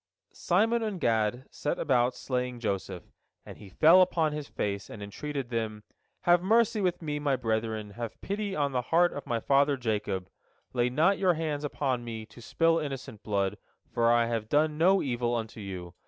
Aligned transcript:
"Simon 0.49 0.81
and 0.81 0.99
Gad 0.99 1.45
set 1.51 1.77
about 1.77 2.15
slaying 2.15 2.59
Joseph, 2.59 3.03
and 3.45 3.59
he 3.59 3.69
fell 3.69 4.01
upon 4.01 4.31
his 4.31 4.47
face, 4.47 4.89
and 4.89 4.99
entreated 5.03 5.51
them: 5.51 5.83
"Have 6.21 6.41
mercy 6.41 6.81
with 6.81 7.03
me, 7.03 7.19
my 7.19 7.35
brethren, 7.35 7.91
have 7.91 8.19
pity 8.19 8.55
on 8.55 8.71
the 8.71 8.81
heart 8.81 9.13
of 9.13 9.27
my 9.27 9.39
father 9.39 9.77
Jacob. 9.77 10.27
Lay 10.73 10.89
not 10.89 11.19
your 11.19 11.35
hands 11.35 11.63
upon 11.63 12.03
me, 12.03 12.25
to 12.25 12.41
spill 12.41 12.79
innocent 12.79 13.21
blood, 13.21 13.59
for 13.93 14.11
I 14.11 14.25
have 14.25 14.49
done 14.49 14.75
no 14.75 15.03
evil 15.03 15.35
unto 15.35 15.59
you. 15.59 15.93